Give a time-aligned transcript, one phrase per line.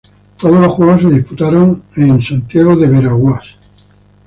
[0.39, 3.55] Todos los juegos se disputaron en el en Santiago de Veraguas.